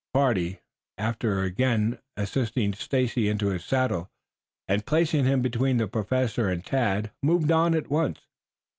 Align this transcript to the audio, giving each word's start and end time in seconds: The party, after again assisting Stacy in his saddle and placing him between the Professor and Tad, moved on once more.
The 0.01 0.17
party, 0.17 0.59
after 0.97 1.43
again 1.43 1.99
assisting 2.17 2.73
Stacy 2.73 3.29
in 3.29 3.37
his 3.37 3.63
saddle 3.63 4.09
and 4.67 4.83
placing 4.83 5.25
him 5.25 5.43
between 5.43 5.77
the 5.77 5.87
Professor 5.87 6.49
and 6.49 6.65
Tad, 6.65 7.11
moved 7.21 7.51
on 7.51 7.73
once 7.73 7.87
more. 7.91 8.15